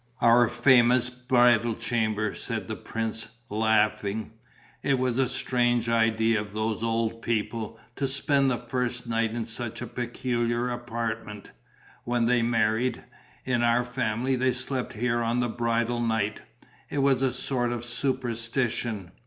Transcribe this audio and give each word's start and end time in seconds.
"Our 0.19 0.47
famous 0.47 1.11
bridal 1.11 1.75
chamber," 1.75 2.33
said 2.33 2.67
the 2.67 2.75
prince, 2.75 3.27
laughing. 3.51 4.31
"It 4.81 4.97
was 4.97 5.19
a 5.19 5.27
strange 5.27 5.87
idea 5.89 6.41
of 6.41 6.53
those 6.53 6.81
old 6.81 7.21
people, 7.21 7.77
to 7.97 8.07
spend 8.07 8.49
the 8.49 8.57
first 8.57 9.05
night 9.05 9.29
in 9.35 9.45
such 9.45 9.79
a 9.79 9.85
peculiar 9.85 10.71
apartment. 10.71 11.51
When 12.03 12.25
they 12.25 12.41
married, 12.41 13.03
in 13.45 13.61
our 13.61 13.83
family, 13.85 14.35
they 14.35 14.53
slept 14.53 14.93
here 14.93 15.21
on 15.21 15.39
the 15.39 15.49
bridal 15.49 15.99
night. 16.01 16.39
It 16.89 17.03
was 17.03 17.21
a 17.21 17.31
sort 17.31 17.71
of 17.71 17.85
superstition. 17.85 19.11